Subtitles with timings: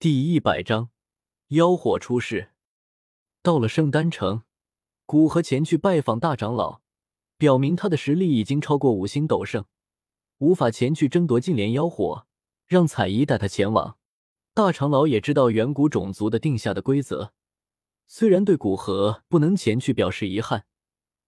[0.00, 0.90] 第一百章，
[1.48, 2.50] 妖火出世。
[3.42, 4.44] 到了圣丹城，
[5.04, 6.82] 古河前去拜访大长老，
[7.36, 9.64] 表明他的实力已经超过五星斗圣，
[10.38, 12.28] 无法前去争夺净莲妖火，
[12.68, 13.98] 让彩衣带他前往。
[14.54, 17.32] 大长老也知道远古种族的定下的规则，
[18.06, 20.66] 虽然对古河不能前去表示遗憾，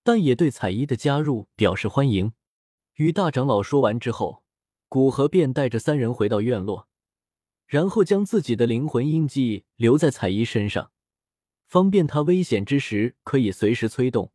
[0.04, 2.32] 但也对彩衣的加入表示欢迎。
[2.94, 4.44] 与大长老说完之后，
[4.88, 6.86] 古河便带着三人回到院落。
[7.70, 10.90] 然后将自己的灵魂印记留在彩衣身上，
[11.68, 14.32] 方便他危险之时可以随时催动。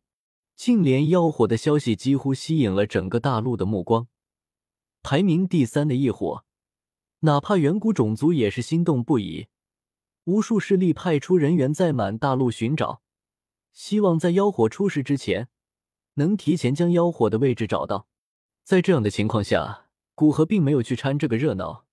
[0.56, 4.08] 净莲妖火的消息几乎吸引了整个大陆的目光。
[5.02, 6.46] 排名第三的异火，
[7.20, 9.48] 哪怕远古种族也是心动不已。
[10.24, 13.02] 无数势力派出人员在满大陆寻找，
[13.74, 15.50] 希望在妖火出世之前，
[16.14, 18.08] 能提前将妖火的位置找到。
[18.64, 21.85] 在这样的情况下，古河并没有去掺这个热闹。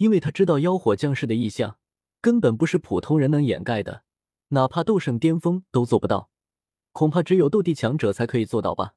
[0.00, 1.76] 因为他知道妖火降世的异象，
[2.22, 4.02] 根本不是普通人能掩盖的，
[4.48, 6.30] 哪怕斗圣巅峰都做不到，
[6.92, 8.94] 恐怕只有斗帝强者才可以做到吧。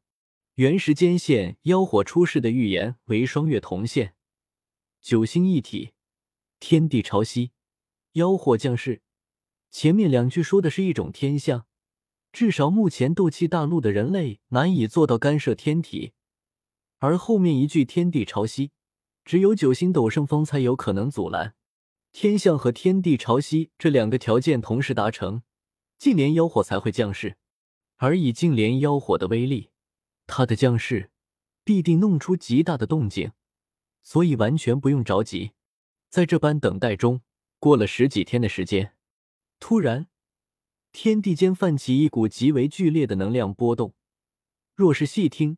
[0.56, 4.16] 原时间线妖火出世的预言为双月同现，
[5.02, 5.92] 九星一体，
[6.62, 7.50] 天地潮汐，
[8.14, 9.02] 妖火降世。
[9.70, 11.66] 前面两句说的是一种天象，
[12.32, 16.14] 至少目前斗气大陆的人类难以做到干涉天体，
[17.00, 18.70] 而后面一句天地潮汐。
[19.26, 21.56] 只有九星斗圣峰才有可能阻拦
[22.12, 25.42] 天象和天地潮汐这两个条件同时达成，
[25.98, 27.38] 净莲妖火才会降世。
[27.98, 29.70] 而以净莲妖火的威力，
[30.28, 31.12] 它的降世
[31.64, 33.32] 必定弄出极大的动静，
[34.04, 35.54] 所以完全不用着急。
[36.10, 37.22] 在这般等待中，
[37.60, 38.94] 过了十几天的时间，
[39.60, 40.08] 突然
[40.92, 43.96] 天地间泛起一股极为剧烈的能量波动，
[44.76, 45.58] 若是细听，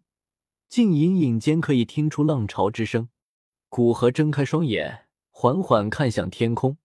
[0.69, 3.09] 竟隐隐间可以听出浪潮之声。
[3.75, 6.77] 古河睁开双眼，缓缓看向天空。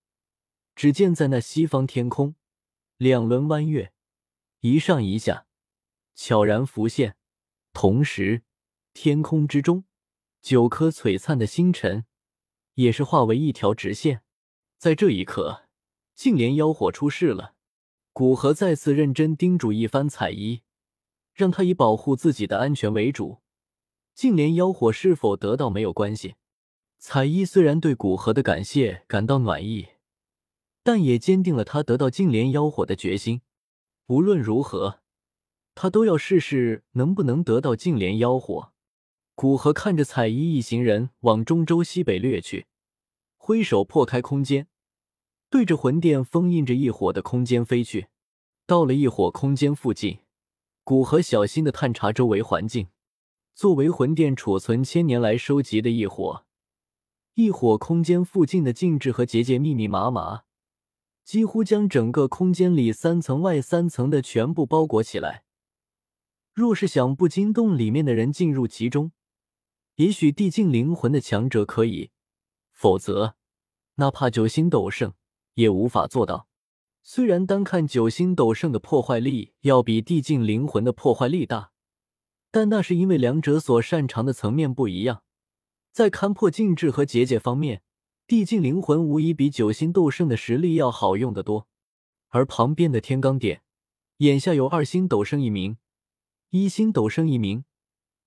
[0.75, 2.35] 只见在那西方天空，
[2.97, 3.93] 两轮弯月
[4.63, 5.47] 一上一下，
[6.17, 7.15] 悄然浮现。
[7.73, 8.43] 同时，
[8.93, 9.85] 天空之中
[10.43, 12.07] 九颗璀璨的星辰
[12.75, 14.23] 也是化为一条直线。
[14.77, 15.69] 在这一刻，
[16.17, 17.55] 净莲妖火出世了。
[18.13, 20.63] 古河再次认真叮嘱一番彩衣，
[21.35, 23.43] 让他以保护自己的安全为主。
[24.13, 26.35] 净莲妖火是否得到没有关系。
[27.03, 29.89] 彩衣虽然对古河的感谢感到暖意，
[30.83, 33.41] 但也坚定了他得到净莲妖火的决心。
[34.09, 35.01] 无论如何，
[35.75, 38.73] 他都要试试能不能得到净莲妖火。
[39.35, 42.67] 古河看着彩衣一行人往中州西北掠去，
[43.39, 44.67] 挥手破开空间，
[45.49, 48.09] 对着魂殿封印着异火的空间飞去。
[48.67, 50.19] 到了异火空间附近，
[50.85, 52.89] 古河小心的探查周围环境。
[53.55, 56.45] 作为魂殿储存千年来收集的异火。
[57.41, 60.43] 异火空间附近的禁制和结界密密麻麻，
[61.25, 65.45] 几乎将整个空间里三层外三层的全部包裹起来。
[66.53, 69.13] 若是想不惊动里面的人进入其中，
[69.95, 72.11] 也许地境灵魂的强者可以，
[72.73, 73.37] 否则
[73.95, 75.15] 哪怕九星斗圣
[75.55, 76.47] 也无法做到。
[77.03, 81.73] 虽然单看九星斗圣的破坏力要比地境灵魂的破坏力大，
[82.51, 85.23] 但那是因为两者所擅长的层面不一样。
[85.93, 87.83] 在勘破禁制和结界方面，
[88.27, 91.67] 地境灵魂无疑比九星斗圣的实力要好用得多。
[92.29, 93.63] 而旁边的天罡殿，
[94.19, 95.79] 眼下有二星斗圣一名，
[96.51, 97.65] 一星斗圣一名，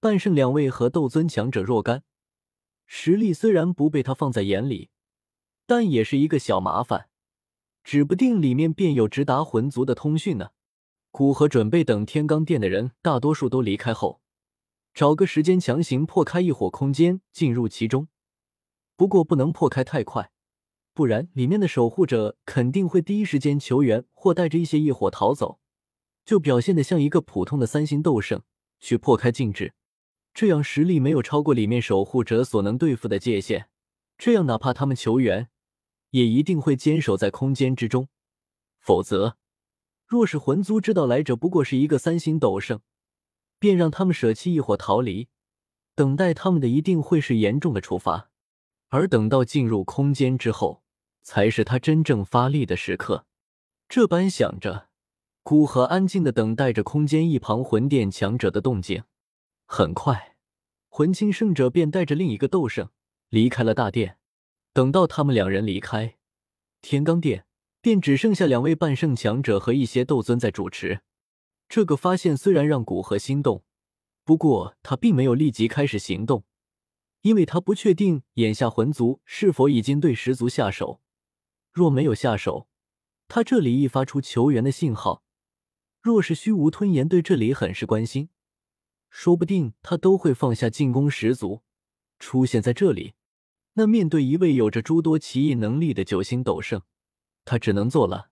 [0.02, 2.04] 半圣两位和斗尊强者若干，
[2.86, 4.90] 实力虽然不被他放在眼里，
[5.66, 7.08] 但也是一个小麻烦，
[7.84, 10.50] 指不定里面便有直达魂族的通讯呢。
[11.12, 14.23] 古河准备等天罡殿的人大多数都离开后。
[14.94, 18.08] 找个时间强行破开异火空间，进入其中。
[18.96, 20.32] 不过不能破开太快，
[20.94, 25.60] 不然里面的守护者肯定会第一时间求援或带着一些异火逃走，
[26.24, 28.44] 就表现的像一个普通的三星斗圣
[28.80, 29.74] 去破开禁制，
[30.32, 33.70] 这样实力没有超过里面守护者所能对付的界限。
[34.16, 35.50] 这样哪怕他们求援，
[36.12, 38.10] 也一定会坚守在空间之中。
[38.78, 39.38] 否则，
[40.06, 42.82] 若是魂族知道来者不过是一个三星斗圣，
[43.64, 45.30] 便让他们舍弃一伙逃离，
[45.96, 48.30] 等待他们的一定会是严重的处罚。
[48.90, 50.84] 而等到进入空间之后，
[51.22, 53.26] 才是他真正发力的时刻。
[53.88, 54.90] 这般想着，
[55.44, 59.06] 古河安静的等待着空间一旁魂殿强者的动静。
[59.66, 60.36] 很快，
[60.90, 62.90] 魂清圣者便带着另一个斗圣
[63.30, 64.18] 离开了大殿。
[64.74, 66.18] 等到他们两人离开，
[66.82, 67.46] 天罡殿
[67.80, 71.00] 便只剩下两位半圣强者和一些斗尊在主持。
[71.74, 73.64] 这个发现虽然让古河心动，
[74.24, 76.44] 不过他并没有立即开始行动，
[77.22, 81.02] 因为他不确定眼下魂族是否已经对十族下手。
[81.72, 82.68] 若没有下手，
[83.28, 85.24] 他这里一发出求援的信号，
[86.00, 88.30] 若是虚无吞炎对这里很是关心，
[89.10, 91.64] 说不定他都会放下进攻十足，
[92.20, 93.16] 出现在这里。
[93.74, 96.84] 那面对一位有着诸多奇异能力的九星斗圣，
[97.44, 98.30] 他只能做了。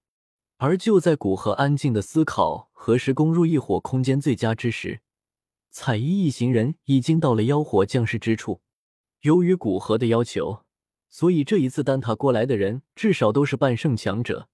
[0.64, 5.02] 而就在古河安静的思考何时攻入异火空间最佳之时，
[5.72, 8.62] 彩衣一行人已经到了妖火降世之处。
[9.22, 10.64] 由于古河的要求，
[11.10, 14.50] 所以这一次丹塔过来的人至少都是半圣强者，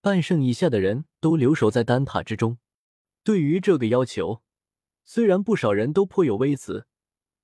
[0.00, 2.58] 半圣以下的人都留守在丹塔之中。
[3.24, 4.42] 对于这个要求，
[5.04, 6.86] 虽然不少人都颇有微词。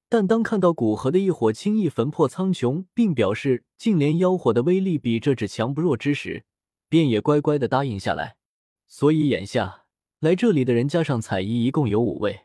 [0.08, 6.44] 但当看到古河的一火轻易焚破苍穹，并表示竟连妖火的威力比这只强不弱之时，
[6.88, 8.36] 便也乖乖的答应下来。
[8.86, 9.84] 所以眼下
[10.20, 12.40] 来这里的人加上彩衣，一共有五位。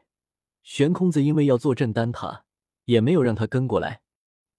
[0.62, 2.46] 悬空子因为要坐镇丹塔，
[2.86, 4.02] 也没有让他跟过来。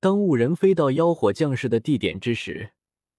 [0.00, 2.72] 当五人飞到妖火降世的地点之时，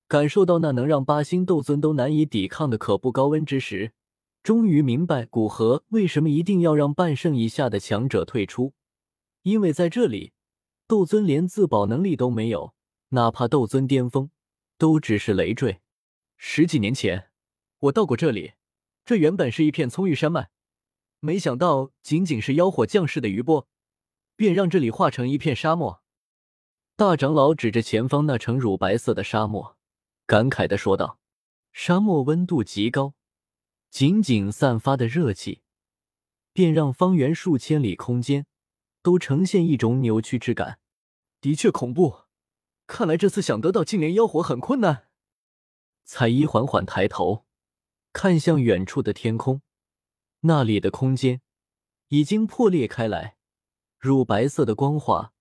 [0.08, 3.94] 感受到那能让八星斗尊都难以抵抗的可怖高温之时，
[4.44, 8.74] 终于明白古河为什么一定要让半圣以下的强者退出。
[9.42, 10.34] 因为在这里，
[10.88, 12.76] 斗尊连自保能力都没有，
[13.10, 14.30] 哪怕斗尊巅峰，
[14.78, 15.80] 都只是累赘。
[16.38, 17.32] 十几年前，
[17.80, 18.54] 我到过这里，
[19.06, 20.50] 这原本是一片葱郁山脉，
[21.20, 23.68] 没想到仅仅是妖火降世的余波，
[24.36, 26.04] 便让这里化成一片沙漠。
[26.96, 29.78] 大长老指着前方那层乳白色的沙漠，
[30.26, 31.20] 感慨的说道
[31.74, 33.14] ：“沙漠温度极高，
[33.90, 35.62] 仅仅散发的热气，
[36.54, 38.46] 便让方圆数千里空间。”
[39.06, 40.80] 都呈现一种扭曲之感，
[41.40, 42.22] 的确恐怖。
[42.88, 45.10] 看来这次想得到净莲妖火很困难。
[46.06, 47.46] 彩衣缓缓抬头，
[48.14, 49.62] 看向远处的天空，
[50.42, 51.42] 那里的空间
[52.10, 53.38] 已经破裂开来，
[53.98, 55.34] 乳白色的光华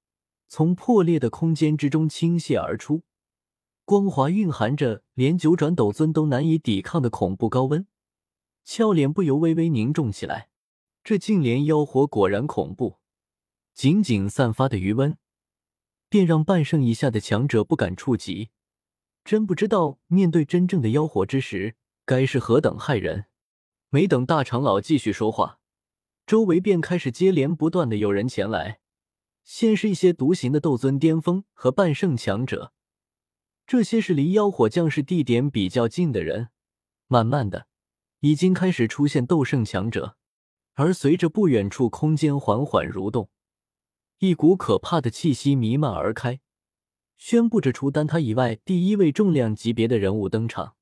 [0.48, 3.02] 从破裂的空间之中倾泻而出，
[3.84, 7.86] 光华蕴含着连九转斗尊都难以抵抗的恐怖高温，
[8.64, 10.48] 俏脸不由微微凝重起来。
[11.04, 12.98] 这净莲妖火果然恐怖。
[13.74, 15.18] 仅仅散发的余温，
[16.08, 18.48] 便让半圣以下的强者不敢触及。
[19.24, 23.24] 真不知道面对真正的妖火之时，该是何等骇人。
[23.88, 25.60] 没等大长老继续说话，
[26.26, 28.80] 周围便开始接连不断的有人前来。
[29.42, 32.72] 先是一些独行的斗尊巅峰和半圣强者，
[33.66, 36.48] 这些是离妖火降世地点比较近的人。
[37.06, 37.66] 慢慢的，
[38.20, 40.16] 已经开始出现斗圣强者，
[40.74, 43.30] 而随着不远处空间缓缓蠕动。
[44.18, 46.40] 一股可怕的气息弥漫而开，
[47.16, 50.74] 宣布着除丹他以外第一位重量级别的人物登场。